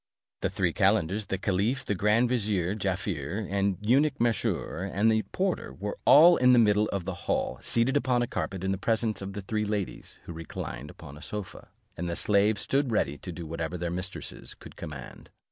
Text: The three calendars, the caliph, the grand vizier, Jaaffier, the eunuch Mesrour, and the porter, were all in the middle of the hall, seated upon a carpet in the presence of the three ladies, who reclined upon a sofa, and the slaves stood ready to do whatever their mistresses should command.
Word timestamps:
The 0.41 0.49
three 0.49 0.73
calendars, 0.73 1.27
the 1.27 1.37
caliph, 1.37 1.85
the 1.85 1.93
grand 1.93 2.27
vizier, 2.27 2.73
Jaaffier, 2.73 3.47
the 3.47 3.75
eunuch 3.87 4.19
Mesrour, 4.19 4.89
and 4.91 5.11
the 5.11 5.21
porter, 5.31 5.73
were 5.73 5.99
all 6.05 6.37
in 6.37 6.53
the 6.53 6.57
middle 6.57 6.89
of 6.89 7.05
the 7.05 7.13
hall, 7.29 7.59
seated 7.61 7.95
upon 7.95 8.23
a 8.23 8.27
carpet 8.27 8.63
in 8.63 8.71
the 8.71 8.79
presence 8.79 9.21
of 9.21 9.33
the 9.33 9.41
three 9.41 9.63
ladies, 9.63 10.19
who 10.23 10.33
reclined 10.33 10.89
upon 10.89 11.17
a 11.17 11.21
sofa, 11.21 11.67
and 11.95 12.09
the 12.09 12.15
slaves 12.15 12.61
stood 12.63 12.91
ready 12.91 13.15
to 13.19 13.31
do 13.31 13.45
whatever 13.45 13.77
their 13.77 13.91
mistresses 13.91 14.55
should 14.59 14.75
command. 14.75 15.29